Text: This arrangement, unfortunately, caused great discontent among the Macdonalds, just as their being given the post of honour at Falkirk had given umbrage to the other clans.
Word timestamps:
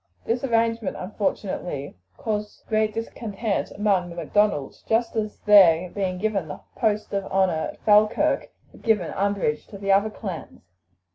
This 0.25 0.43
arrangement, 0.43 0.97
unfortunately, 0.97 1.95
caused 2.17 2.65
great 2.65 2.91
discontent 2.91 3.69
among 3.69 4.09
the 4.09 4.15
Macdonalds, 4.15 4.81
just 4.89 5.15
as 5.15 5.37
their 5.41 5.91
being 5.91 6.17
given 6.17 6.47
the 6.47 6.61
post 6.75 7.13
of 7.13 7.23
honour 7.25 7.69
at 7.73 7.79
Falkirk 7.81 8.49
had 8.71 8.81
given 8.81 9.13
umbrage 9.13 9.67
to 9.67 9.77
the 9.77 9.91
other 9.91 10.09
clans. 10.09 10.63